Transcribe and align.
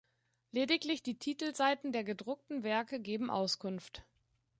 Lediglich 0.51 1.03
die 1.03 1.19
Titelseiten 1.19 1.91
der 1.91 2.03
gedruckten 2.03 2.63
Werke 2.63 2.99
geben 2.99 3.29
Auskunft. 3.29 4.03